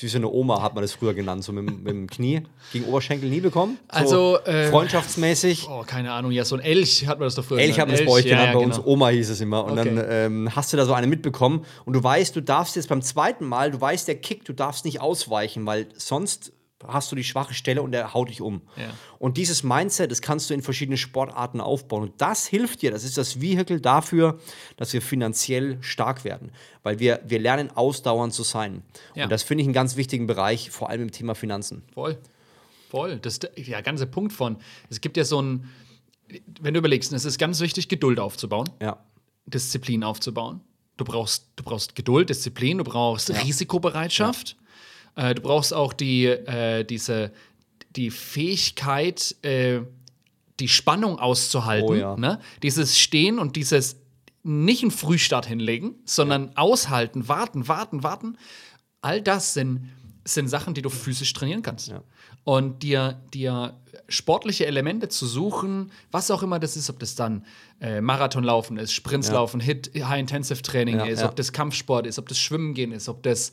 [0.00, 2.42] wie so eine Oma, hat man das früher genannt, so mit, mit dem Knie.
[2.72, 3.78] Gegen Oberschenkel nie bekommen?
[3.90, 4.38] So also.
[4.44, 5.68] Äh, freundschaftsmäßig.
[5.68, 7.96] Oh, keine Ahnung, ja, so ein Elch hat man das doch früher Elch hat man
[7.96, 8.88] das bei euch genannt, ja, bei uns genau.
[8.88, 9.64] Oma hieß es immer.
[9.64, 9.94] Und okay.
[9.94, 13.02] dann ähm, hast du da so eine mitbekommen und du weißt, du darfst jetzt beim
[13.02, 16.52] zweiten Mal, du weißt, der Kick, du darfst nicht ausweichen, weil sonst
[16.86, 18.62] hast du die schwache Stelle und der haut dich um.
[18.76, 18.90] Ja.
[19.18, 22.04] Und dieses Mindset, das kannst du in verschiedene Sportarten aufbauen.
[22.04, 24.38] Und das hilft dir, das ist das Vehikel dafür,
[24.76, 26.52] dass wir finanziell stark werden.
[26.82, 28.82] Weil wir, wir lernen ausdauernd zu sein.
[29.14, 29.24] Ja.
[29.24, 31.82] Und das finde ich einen ganz wichtigen Bereich, vor allem im Thema Finanzen.
[31.94, 32.18] Voll.
[32.90, 33.18] Voll.
[33.18, 34.56] Das ist der ganze Punkt von,
[34.90, 35.70] es gibt ja so ein,
[36.60, 38.68] wenn du überlegst, es ist ganz wichtig, Geduld aufzubauen.
[38.80, 38.98] Ja.
[39.46, 40.60] Disziplin aufzubauen.
[40.96, 43.36] Du brauchst, du brauchst Geduld, Disziplin, du brauchst ja.
[43.36, 44.56] Risikobereitschaft.
[45.16, 47.32] Äh, du brauchst auch die, äh, diese,
[47.96, 49.80] die Fähigkeit, äh,
[50.60, 51.88] die Spannung auszuhalten.
[51.88, 52.16] Oh, ja.
[52.16, 52.40] ne?
[52.62, 53.96] Dieses Stehen und dieses
[54.42, 56.52] nicht einen Frühstart hinlegen, sondern ja.
[56.56, 58.38] aushalten, warten, warten, warten.
[59.00, 59.90] All das sind,
[60.24, 61.88] sind Sachen, die du physisch trainieren kannst.
[61.88, 62.02] Ja.
[62.44, 67.46] Und dir, dir sportliche Elemente zu suchen, was auch immer das ist, ob das dann
[67.80, 69.66] äh, Marathonlaufen ist, Sprintlaufen, ja.
[69.66, 73.52] Hit, High-Intensive-Training ist, ob das Kampfsport ist, ob das Schwimmen gehen ist, ob das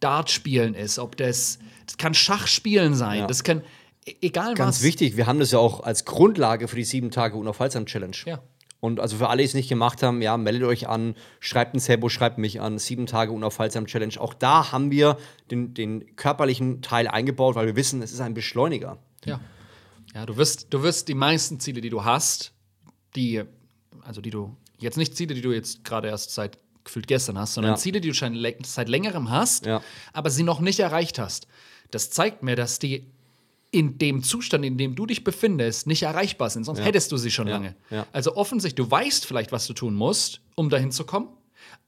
[0.00, 3.26] Dart spielen ist, ob das, das kann Schachspielen sein, ja.
[3.26, 3.62] das kann
[4.06, 4.58] e-, egal Ganz was.
[4.58, 8.16] Ganz wichtig, wir haben das ja auch als Grundlage für die sieben Tage Unaufhaltsam Challenge.
[8.26, 8.40] Ja.
[8.80, 11.80] Und also für alle, die es nicht gemacht haben, ja, meldet euch an, schreibt ein
[11.80, 14.14] Sebo, schreibt mich an, sieben Tage Unaufhaltsam Challenge.
[14.18, 15.18] Auch da haben wir
[15.50, 18.98] den, den körperlichen Teil eingebaut, weil wir wissen, es ist ein Beschleuniger.
[19.26, 19.38] Ja.
[20.14, 22.52] Ja, du wirst, du wirst die meisten Ziele, die du hast,
[23.14, 23.42] die,
[24.02, 26.58] also die du, jetzt nicht Ziele, die du jetzt gerade erst seit
[26.90, 27.76] gefühlt gestern hast, sondern ja.
[27.76, 29.80] Ziele, die du schon seit längerem hast, ja.
[30.12, 31.46] aber sie noch nicht erreicht hast.
[31.92, 33.06] Das zeigt mir, dass die
[33.70, 36.64] in dem Zustand, in dem du dich befindest, nicht erreichbar sind.
[36.64, 36.86] Sonst ja.
[36.86, 37.76] hättest du sie schon lange.
[38.12, 41.28] Also offensichtlich, du weißt vielleicht, was du tun musst, um dahin zu kommen.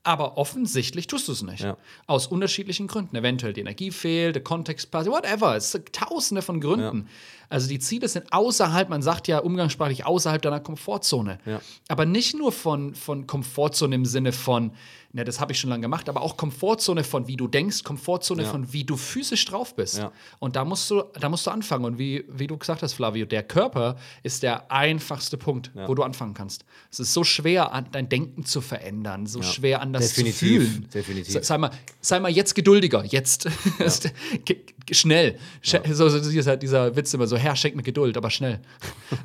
[0.04, 1.66] Aber offensichtlich tust du es nicht.
[2.06, 3.16] Aus unterschiedlichen Gründen.
[3.16, 5.56] Eventuell die Energie fehlt, der Kontext passt, whatever.
[5.56, 7.08] Es sind tausende von Gründen.
[7.52, 11.38] Also die Ziele sind außerhalb, man sagt ja umgangssprachlich außerhalb deiner Komfortzone.
[11.44, 11.60] Ja.
[11.88, 14.72] Aber nicht nur von, von Komfortzone im Sinne von,
[15.12, 18.44] ne, das habe ich schon lange gemacht, aber auch Komfortzone von wie du denkst, Komfortzone
[18.44, 18.50] ja.
[18.50, 19.98] von wie du physisch drauf bist.
[19.98, 20.12] Ja.
[20.38, 21.84] Und da musst du, da musst du anfangen.
[21.84, 25.86] Und wie, wie du gesagt hast, Flavio, der Körper ist der einfachste Punkt, ja.
[25.86, 26.64] wo du anfangen kannst.
[26.90, 30.38] Es ist so schwer, dein Denken zu verändern, so schwer anders Definitiv.
[30.38, 30.88] zu fühlen.
[30.94, 31.44] Definitiv.
[31.44, 33.46] Sei mal, sei mal jetzt geduldiger, jetzt
[34.90, 35.38] schnell.
[35.62, 38.60] So, so dieser, dieser Witz immer so, Herr, schenk mir Geduld, aber schnell.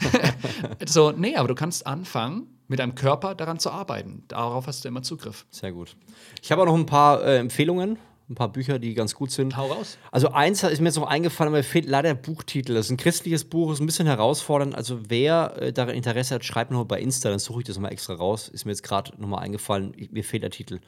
[0.86, 4.24] so, nee, aber du kannst anfangen, mit deinem Körper daran zu arbeiten.
[4.28, 5.46] Darauf hast du immer Zugriff.
[5.50, 5.96] Sehr gut.
[6.42, 7.98] Ich habe auch noch ein paar äh, Empfehlungen,
[8.30, 9.56] ein paar Bücher, die ganz gut sind.
[9.56, 9.98] Hau raus.
[10.12, 12.74] Also eins ist mir jetzt noch eingefallen, aber mir fehlt leider der Buchtitel.
[12.74, 14.76] Das ist ein christliches Buch, ist ein bisschen herausfordernd.
[14.76, 17.90] Also wer äh, daran Interesse hat, schreibt noch bei Insta, dann suche ich das mal
[17.90, 18.50] extra raus.
[18.50, 20.80] Ist mir jetzt gerade nochmal eingefallen, mir fehlt der Titel.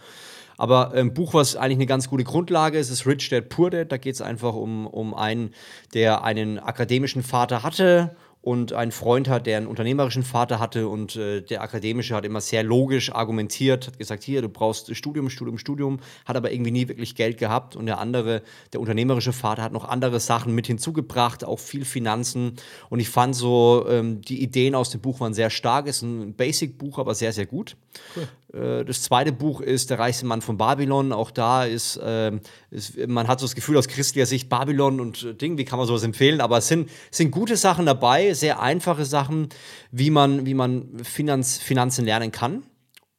[0.59, 3.69] Aber ein ähm, Buch, was eigentlich eine ganz gute Grundlage ist, ist Rich Dad Poor
[3.69, 3.93] Dad.
[3.93, 5.53] Da geht es einfach um, um einen,
[5.93, 11.15] der einen akademischen Vater hatte und einen Freund hat, der einen unternehmerischen Vater hatte und
[11.15, 15.57] äh, der akademische hat immer sehr logisch argumentiert, hat gesagt, hier, du brauchst Studium, Studium,
[15.57, 18.41] Studium, hat aber irgendwie nie wirklich Geld gehabt und der andere,
[18.73, 22.53] der unternehmerische Vater hat noch andere Sachen mit hinzugebracht, auch viel Finanzen
[22.89, 26.33] und ich fand so, ähm, die Ideen aus dem Buch waren sehr stark, ist ein
[26.33, 27.77] Basic-Buch, aber sehr, sehr gut.
[28.15, 28.27] Cool.
[28.53, 31.13] Äh, das zweite Buch ist Der reichste Mann von Babylon.
[31.13, 32.31] Auch da ist, äh,
[32.71, 35.79] ist, man hat so das Gefühl aus christlicher Sicht, Babylon und äh, Ding, wie kann
[35.79, 36.41] man sowas empfehlen?
[36.41, 39.49] Aber es sind, sind gute Sachen dabei, sehr einfache Sachen,
[39.91, 42.63] wie man, wie man Finanz, Finanzen lernen kann.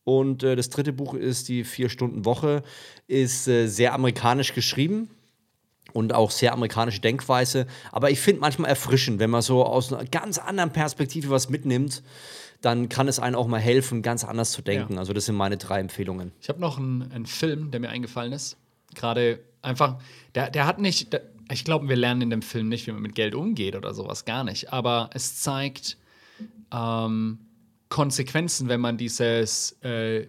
[0.05, 2.63] Und äh, das dritte Buch ist die Vier-Stunden-Woche,
[3.07, 5.11] ist äh, sehr amerikanisch geschrieben
[5.93, 7.67] und auch sehr amerikanische Denkweise.
[7.93, 12.03] Aber ich finde manchmal erfrischend, wenn man so aus einer ganz anderen Perspektive was mitnimmt
[12.61, 14.95] dann kann es einem auch mal helfen, ganz anders zu denken.
[14.95, 14.99] Ja.
[14.99, 16.33] Also das sind meine drei Empfehlungen.
[16.41, 18.57] Ich habe noch einen, einen, Film, der mir eingefallen ist.
[18.95, 19.99] Gerade einfach,
[20.35, 23.03] der, der hat nicht, der, ich glaube, wir lernen in dem Film nicht, wie man
[23.03, 24.73] mit Geld umgeht oder sowas, gar nicht.
[24.73, 25.97] Aber es zeigt
[26.73, 27.39] ähm,
[27.89, 30.27] Konsequenzen, wenn man dieses äh,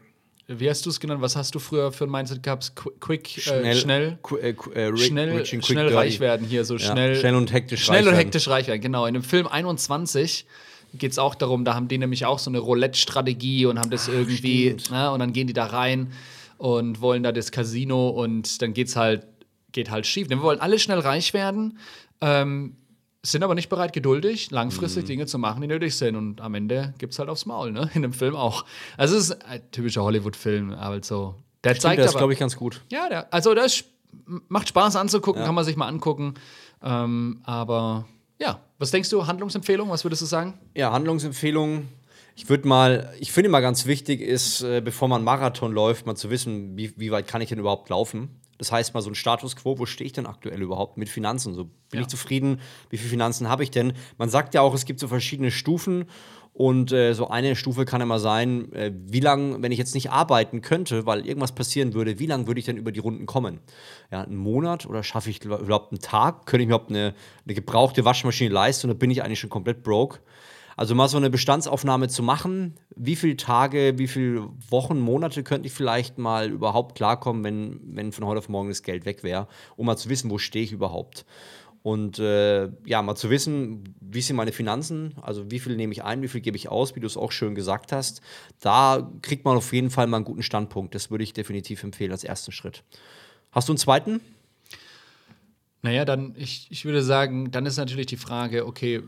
[0.60, 1.22] wie hast du es genannt?
[1.22, 2.74] Was hast du früher für ein Mindset gehabt?
[3.00, 7.36] Quick, schnell, äh, schnell, äh, äh, schnell, schnell reich werden hier, so schnell, ja, schnell
[7.36, 8.82] und hektisch schnell reich und hektisch reich werden.
[8.82, 9.06] Genau.
[9.06, 10.46] In dem Film 21
[10.94, 14.10] geht es auch darum, da haben die nämlich auch so eine Roulette-Strategie und haben das
[14.10, 16.12] Ach, irgendwie, ne, und dann gehen die da rein
[16.58, 19.26] und wollen da das Casino und dann geht's halt,
[19.72, 20.28] geht halt schief.
[20.28, 21.78] Denn wir wollen alle schnell reich werden.
[22.20, 22.76] Ähm,
[23.24, 25.08] sind aber nicht bereit, geduldig, langfristig mhm.
[25.08, 26.16] Dinge zu machen, die nötig sind.
[26.16, 27.90] Und am Ende gibt es halt aufs Maul, ne?
[27.94, 28.66] In dem Film auch.
[28.98, 31.36] Also es ist ein typischer Hollywood-Film, aber so.
[31.64, 32.82] Der Stimmt, zeigt das, glaube ich, ganz gut.
[32.92, 33.84] Ja, der, also das
[34.50, 35.46] macht Spaß anzugucken, ja.
[35.46, 36.34] kann man sich mal angucken.
[36.84, 38.08] Ähm, aber
[38.42, 40.56] ja, was denkst du, Handlungsempfehlung, was würdest du sagen?
[40.74, 41.88] Ja, Handlungsempfehlung.
[42.36, 46.16] Ich würde mal, ich finde immer ganz wichtig ist, äh, bevor man Marathon läuft, mal
[46.16, 48.41] zu wissen, wie, wie weit kann ich denn überhaupt laufen.
[48.62, 51.56] Das heißt mal so ein Status quo, wo stehe ich denn aktuell überhaupt mit Finanzen?
[51.56, 52.02] So bin ja.
[52.02, 52.60] ich zufrieden?
[52.92, 53.94] Wie viele Finanzen habe ich denn?
[54.20, 56.06] Man sagt ja auch, es gibt so verschiedene Stufen
[56.54, 60.12] und äh, so eine Stufe kann immer sein, äh, wie lange, wenn ich jetzt nicht
[60.12, 63.62] arbeiten könnte, weil irgendwas passieren würde, wie lange würde ich denn über die Runden kommen?
[64.12, 66.46] Ja, einen Monat oder schaffe ich überhaupt einen Tag?
[66.46, 69.82] Könnte ich mir überhaupt eine, eine gebrauchte Waschmaschine leisten oder bin ich eigentlich schon komplett
[69.82, 70.20] broke?
[70.78, 75.68] Also mal so eine Bestandsaufnahme zu machen, wie viele Tage, wie viele Wochen, Monate könnte
[75.68, 79.48] ich vielleicht mal überhaupt klarkommen, wenn, wenn von heute auf morgen das Geld weg wäre,
[79.76, 81.26] um mal zu wissen, wo stehe ich überhaupt.
[81.84, 86.04] Und äh, ja, mal zu wissen, wie sind meine Finanzen, also wie viel nehme ich
[86.04, 88.22] ein, wie viel gebe ich aus, wie du es auch schön gesagt hast.
[88.60, 90.94] Da kriegt man auf jeden Fall mal einen guten Standpunkt.
[90.94, 92.84] Das würde ich definitiv empfehlen als ersten Schritt.
[93.52, 94.22] Hast du einen zweiten?
[95.82, 99.02] Naja, dann, ich, ich würde sagen, dann ist natürlich die Frage, okay,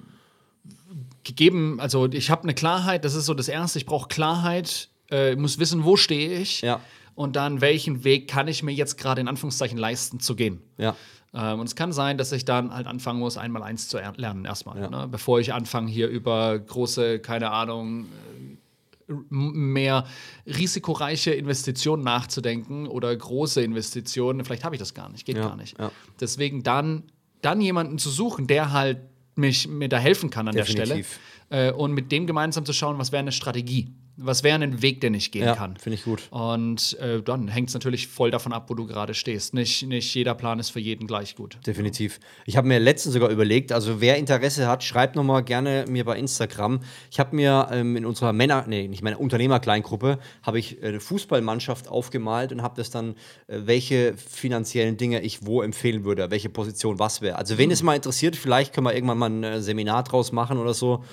[1.23, 5.35] gegeben, also ich habe eine Klarheit, das ist so das Erste, ich brauche Klarheit, äh,
[5.35, 6.79] muss wissen, wo stehe ich ja.
[7.15, 10.61] und dann welchen Weg kann ich mir jetzt gerade in Anführungszeichen leisten zu gehen.
[10.77, 10.95] Ja.
[11.33, 14.45] Ähm, und es kann sein, dass ich dann halt anfangen muss, einmal eins zu lernen
[14.45, 14.89] erstmal, ja.
[14.89, 15.07] ne?
[15.09, 20.05] bevor ich anfange hier über große, keine Ahnung, äh, mehr
[20.45, 24.45] risikoreiche Investitionen nachzudenken oder große Investitionen.
[24.45, 25.77] Vielleicht habe ich das gar nicht, geht ja, gar nicht.
[25.77, 25.91] Ja.
[26.19, 27.03] Deswegen dann,
[27.41, 28.99] dann jemanden zu suchen, der halt
[29.37, 31.19] mich, mir da helfen kann an Definitiv.
[31.49, 31.69] der Stelle.
[31.69, 33.89] Äh, und mit dem gemeinsam zu schauen, was wäre eine Strategie.
[34.15, 35.75] Was wäre ein Weg, den ich gehen ja, kann?
[35.77, 36.21] Finde ich gut.
[36.29, 39.55] Und äh, dann hängt es natürlich voll davon ab, wo du gerade stehst.
[39.55, 41.57] Nicht, nicht jeder Plan ist für jeden gleich gut.
[41.65, 42.19] Definitiv.
[42.45, 46.17] Ich habe mir letztens sogar überlegt, also wer Interesse hat, schreibt nochmal gerne mir bei
[46.19, 46.81] Instagram.
[47.09, 51.87] Ich habe mir ähm, in unserer Männer, nee, nicht meiner Unternehmerkleingruppe, habe ich eine Fußballmannschaft
[51.87, 53.15] aufgemalt und habe das dann,
[53.47, 57.37] äh, welche finanziellen Dinge ich wo empfehlen würde, welche Position was wäre.
[57.37, 57.73] Also, wen mhm.
[57.73, 61.03] es mal interessiert, vielleicht können wir irgendwann mal ein äh, Seminar draus machen oder so.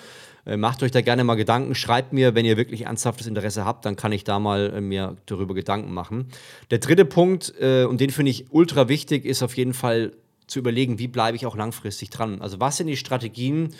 [0.47, 1.75] Äh, macht euch da gerne mal Gedanken.
[1.75, 5.17] Schreibt mir, wenn ihr wirklich ernsthaftes Interesse habt, dann kann ich da mal äh, mir
[5.27, 6.29] darüber Gedanken machen.
[6.71, 10.13] Der dritte Punkt, äh, und den finde ich ultra wichtig, ist auf jeden Fall
[10.47, 12.41] zu überlegen, wie bleibe ich auch langfristig dran.
[12.41, 13.75] Also was sind die Strategien,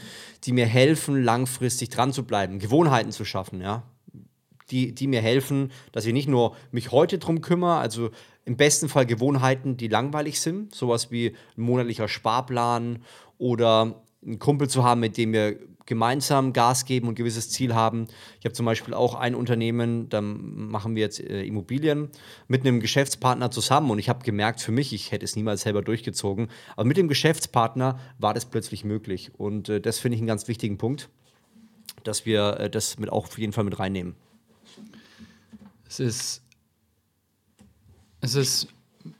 [0.45, 3.83] die mir helfen, langfristig dran zu bleiben, Gewohnheiten zu schaffen, ja.
[4.71, 8.11] Die, die mir helfen, dass ich nicht nur mich heute drum kümmere, also
[8.45, 13.03] im besten Fall Gewohnheiten, die langweilig sind, sowas wie ein monatlicher Sparplan
[13.37, 17.75] oder einen Kumpel zu haben, mit dem wir gemeinsam Gas geben und ein gewisses Ziel
[17.75, 18.07] haben.
[18.39, 22.11] Ich habe zum Beispiel auch ein Unternehmen, da machen wir jetzt äh, Immobilien
[22.49, 25.83] mit einem Geschäftspartner zusammen und ich habe gemerkt, für mich, ich hätte es niemals selber
[25.83, 30.29] durchgezogen, aber mit dem Geschäftspartner war das plötzlich möglich und äh, das finde ich einen
[30.29, 31.09] ganz wichtigen Punkt,
[32.05, 34.15] dass wir äh, das mit auch auf jeden Fall mit reinnehmen.
[35.89, 36.43] Es ist,
[38.21, 38.69] es ist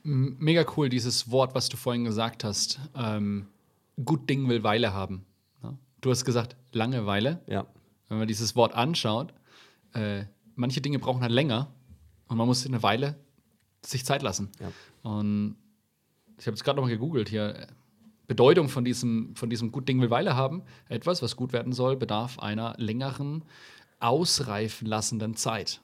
[0.03, 2.79] mega cool, dieses Wort, was du vorhin gesagt hast.
[2.95, 3.47] Ähm,
[4.03, 5.25] gut Ding will Weile haben.
[6.01, 7.41] Du hast gesagt, Langeweile.
[7.47, 7.65] Ja.
[8.09, 9.33] Wenn man dieses Wort anschaut,
[9.93, 11.71] äh, manche Dinge brauchen halt länger
[12.27, 13.15] und man muss eine Weile
[13.85, 14.49] sich Zeit lassen.
[14.59, 14.71] Ja.
[15.09, 15.55] Und
[16.37, 17.67] ich habe jetzt gerade noch mal gegoogelt hier.
[18.27, 20.63] Bedeutung von diesem, von diesem gut Ding will Weile haben.
[20.87, 23.43] Etwas, was gut werden soll, bedarf einer längeren,
[23.99, 25.81] ausreifen lassenden Zeit.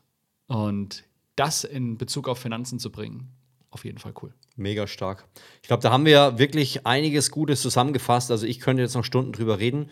[0.47, 1.03] Und
[1.35, 3.29] das in Bezug auf Finanzen zu bringen,
[3.71, 4.33] auf jeden Fall cool.
[4.55, 5.25] Mega stark.
[5.61, 8.31] Ich glaube, da haben wir wirklich einiges Gutes zusammengefasst.
[8.31, 9.89] Also ich könnte jetzt noch Stunden drüber reden,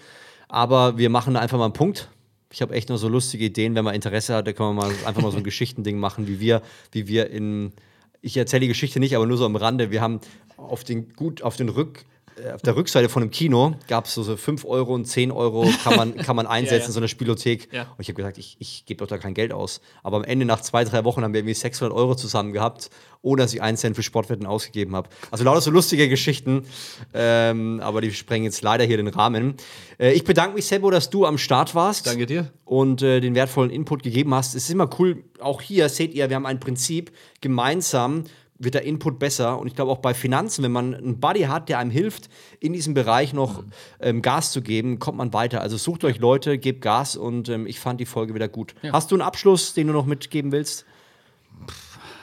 [0.48, 2.10] aber wir machen da einfach mal einen Punkt.
[2.52, 4.96] Ich habe echt noch so lustige Ideen, wenn man Interesse hat, da können wir mal
[5.06, 6.62] einfach mal so ein Geschichtending machen, wie wir,
[6.92, 7.74] wie wir in.
[8.22, 9.92] Ich erzähle die Geschichte nicht, aber nur so am Rande.
[9.92, 10.20] Wir haben
[10.58, 12.06] auf den gut auf den Rück
[12.54, 15.70] auf der Rückseite von einem Kino gab es so, so 5 Euro und 10 Euro
[15.84, 16.86] kann man, kann man einsetzen ja, ja.
[16.88, 17.72] in so einer Spielothek.
[17.72, 17.84] Ja.
[17.84, 19.82] Und ich habe gesagt, ich, ich gebe doch da kein Geld aus.
[20.04, 22.90] Aber am Ende, nach zwei, drei Wochen, haben wir irgendwie 600 Euro zusammen gehabt,
[23.22, 25.10] ohne dass ich einen Cent für Sportwetten ausgegeben habe.
[25.32, 26.66] Also lauter so lustige Geschichten,
[27.14, 29.56] ähm, aber die sprengen jetzt leider hier den Rahmen.
[29.98, 32.08] Äh, ich bedanke mich, Sebo, dass du am Start warst.
[32.08, 32.52] Danke dir.
[32.66, 34.56] Und äh, den wertvollen Input gegeben hast.
[34.56, 38.26] Es ist immer cool, auch hier seht ihr, wir haben ein Prinzip, gemeinsam
[38.58, 39.60] wird der Input besser.
[39.60, 42.74] Und ich glaube auch bei Finanzen, wenn man einen Buddy hat, der einem hilft, in
[42.74, 43.72] diesem Bereich noch mhm.
[44.00, 45.62] ähm, Gas zu geben, kommt man weiter.
[45.62, 48.76] Also sucht euch Leute, gebt Gas und ähm, ich fand die Folge wieder gut.
[48.82, 48.94] Ja.
[48.94, 50.86] Hast du einen Abschluss, den du noch mitgeben willst?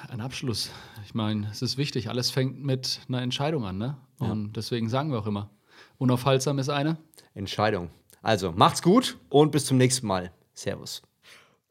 [0.08, 0.70] Ein Abschluss.
[1.04, 2.08] Ich meine, es ist wichtig.
[2.08, 3.96] Alles fängt mit einer Entscheidung an, ne?
[4.18, 4.50] Und ja.
[4.54, 5.50] deswegen sagen wir auch immer:
[5.98, 6.96] Unaufhaltsam ist eine
[7.34, 7.90] Entscheidung.
[8.22, 10.32] Also macht's gut und bis zum nächsten Mal.
[10.54, 11.02] Servus.